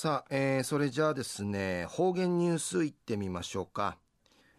[0.00, 3.98] さあ、えー、それじゃあですね、方言ニュースいってみましょうか。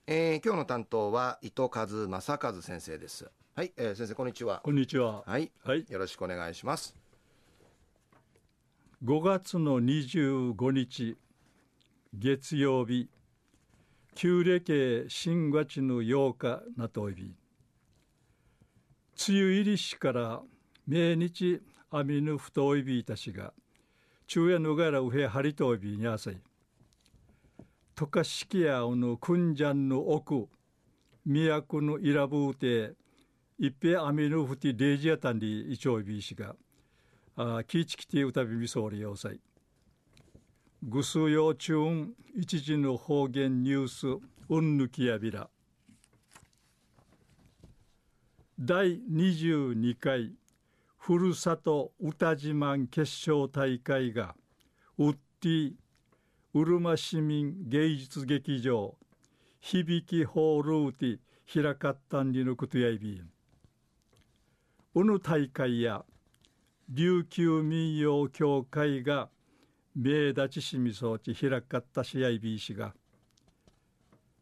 [0.05, 3.31] えー、今日の担当は伊藤和正和先生です。
[3.55, 4.59] はい、えー、先生こんにちは。
[4.65, 5.23] こんにちは。
[5.25, 6.93] はい、はい、よろしくお願いします。
[9.05, 11.15] 5月の25日
[12.13, 13.07] 月曜日
[14.15, 17.33] 旧暦新月の8日なといび
[19.25, 20.41] 梅雨入りしから
[20.85, 21.61] 命日
[21.91, 23.53] 阿弥ぬ太いびいたしが
[24.31, 26.37] 昼夜のがらうへはりとびにあさい。
[27.95, 30.47] とかしきやおのくんじゃんの奥
[31.25, 32.93] 都のいらぶうて
[33.57, 36.55] 一平阿弥ぬふてレジやたんりいちょいびしが。
[37.37, 39.39] あキーチキティ歌びみそうり要塞
[40.83, 44.07] ぐすよちゅん一時の方言ニュース
[44.49, 45.49] うんぬきやびら。
[48.59, 50.33] 第22回
[50.99, 54.35] ふるさと歌自慢決勝大会が
[54.97, 55.71] ウッディ
[56.53, 58.95] うるま市民芸術劇場
[59.61, 63.29] 響きホールーティ開かったんりのことやいびん。
[64.93, 66.03] うぬ大会や
[66.89, 69.29] 琉球民謡協会が
[69.95, 72.93] 名立ちしみそうち開かった試合ビーシが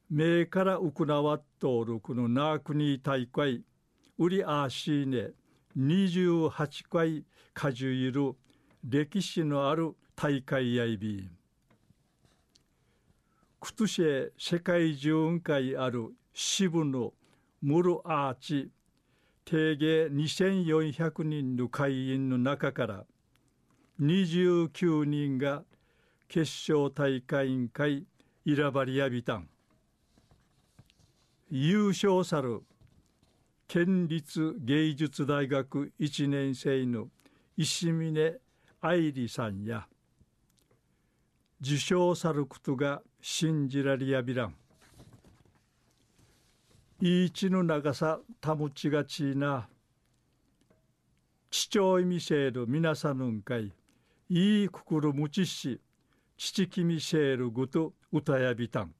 [0.09, 3.63] 名から行わっとおるこのナークニー大会
[4.17, 5.31] ウリアーシーネ
[5.77, 8.33] 28回果樹いる
[8.83, 11.17] 歴史のある大会やいび。
[11.17, 11.29] ん
[13.59, 17.13] クトシェ世界巡回ある支部の
[17.61, 18.71] ムルアーチ
[19.45, 23.05] 定芸2400人の会員の中から
[24.01, 25.63] 29人が
[26.27, 28.05] 決勝大会委員会
[28.47, 29.47] 選ばりやびたん。
[31.51, 32.63] 優勝さる
[33.67, 37.09] 県立芸術大学1年生の
[37.57, 38.35] 石峰
[38.79, 39.85] 愛理さんや
[41.59, 44.55] 受賞さることが信じられやびらん。
[47.01, 49.67] いいちの長さ保ちがちな
[51.51, 53.73] 父親見せる皆さんんかい
[54.29, 55.81] いいくくるむちし
[56.37, 58.93] 父きみせるぐと歌やびたん。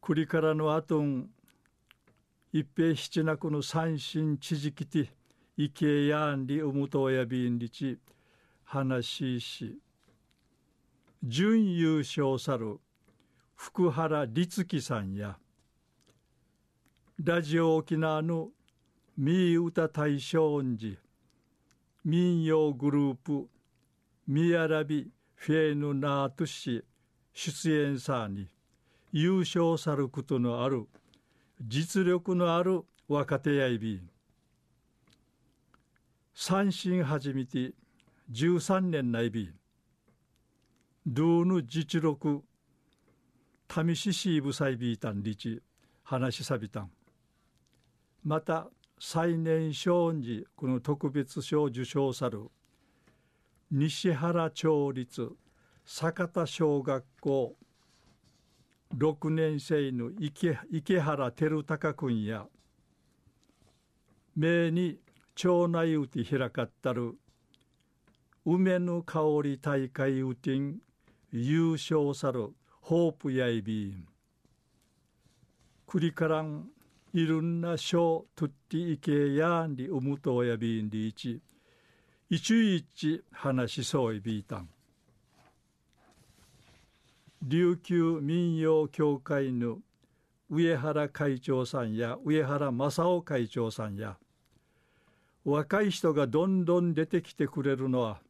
[0.00, 1.28] くりからのあとん
[2.56, 5.10] 一平七なくの三心知事きて
[5.56, 7.98] いけやんりうむとやびんりち
[8.62, 9.78] 話しし
[11.24, 12.78] 準優勝さる
[13.56, 15.36] 福原律樹さんや
[17.24, 18.50] ラジオ沖縄の
[19.18, 20.94] ミー歌大賞音寺
[22.04, 23.48] 民謡グループ
[24.28, 26.84] ミヤラビフェーヌナート氏
[27.32, 28.46] 出演者に
[29.10, 30.86] 優勝さることのある
[31.62, 33.94] 実力のある若手やいび。
[33.94, 34.10] ん
[36.34, 37.72] 三振始めて
[38.32, 39.44] 13年ないび。
[39.44, 39.54] ん
[41.06, 42.42] ドゥーヌ実力。
[43.70, 45.62] 試ししいぶさいびいたんりち
[46.02, 46.90] 話しさびたん。
[48.24, 52.50] また最年少時この特別賞受賞さる。
[53.70, 55.30] 西原町立
[55.84, 57.56] 坂田小学校
[58.96, 62.46] 6年生の池池原照孝君や
[64.36, 64.98] 名に
[65.34, 67.18] 町内うて開かったる
[68.44, 70.78] 梅の香り大会うてん
[71.32, 74.06] 優勝さるホープやいびん
[75.88, 76.68] クリカラン
[77.12, 81.40] いろんな書とっていけやんりうむとやびんりいち
[82.30, 84.68] いちいち話しそういびいたん。
[87.46, 89.80] 琉球民謡協会の
[90.48, 94.16] 上原会長さんや上原正夫会長さんや
[95.44, 98.22] 若い人がどんどん出てきてくれるのは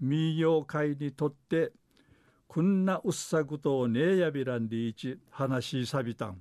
[0.00, 1.72] 民謡会にとって
[2.48, 6.38] こんなうっさぐとをねえやびらんでいち話しさびたん。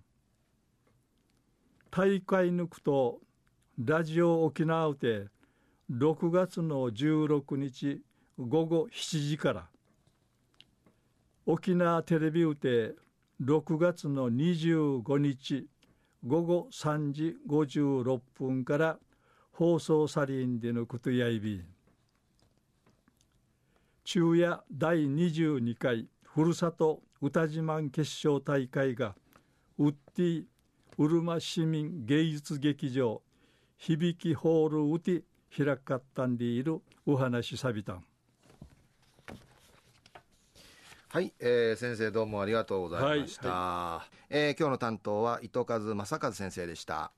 [1.92, 3.20] 大会抜くと
[3.78, 5.28] ラジオ沖縄で
[5.92, 8.02] 6月の16日
[8.38, 9.73] 午後7時から
[11.46, 12.96] 沖縄テレビうて
[13.44, 15.68] 6月の25日
[16.26, 18.98] 午後3時56分から
[19.52, 21.62] 放送さりんでのことやいび
[24.06, 29.14] 昼夜第22回ふるさと歌自慢決勝大会が
[29.78, 30.44] ウッディ
[30.98, 33.22] うるま市民芸術劇場
[33.78, 35.24] 響きホールうて
[35.56, 38.06] 開かったんでいるお話さびたん。
[41.14, 43.56] はい、えー、先生どうもありがとうございました、はい
[44.00, 47.12] はい、えー、今日の担当は糸数正和先生でした